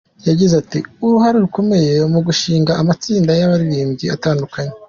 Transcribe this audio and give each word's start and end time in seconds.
Yagize 0.27 0.53
uruhare 1.05 1.37
rukomeye 1.45 1.91
mu 2.13 2.19
gushinga 2.27 2.71
amatsinda 2.81 3.31
y’abaririmbyi 3.39 4.05
atandukanye. 4.15 4.73